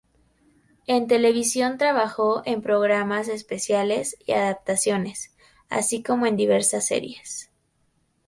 [0.87, 5.31] En televisión, trabajó en programas especiales y adaptaciones,
[5.69, 7.51] así como en diversas series.